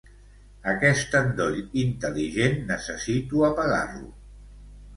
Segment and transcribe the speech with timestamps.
[0.71, 4.13] Aquest endoll intel·ligent necessito apagar-lo.